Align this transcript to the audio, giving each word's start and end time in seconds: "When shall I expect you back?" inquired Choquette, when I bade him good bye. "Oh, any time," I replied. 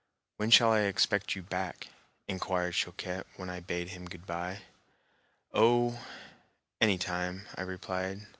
"When 0.37 0.49
shall 0.49 0.71
I 0.71 0.79
expect 0.89 1.35
you 1.35 1.43
back?" 1.43 1.89
inquired 2.27 2.73
Choquette, 2.73 3.27
when 3.37 3.51
I 3.51 3.59
bade 3.59 3.89
him 3.89 4.05
good 4.09 4.25
bye. 4.25 4.63
"Oh, 5.53 6.03
any 6.81 6.97
time," 6.97 7.45
I 7.53 7.61
replied. 7.61 8.25